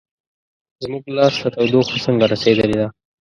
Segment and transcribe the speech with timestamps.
[0.83, 2.87] زموږ لاس ته تودوخه څنګه رسیدلې ده؟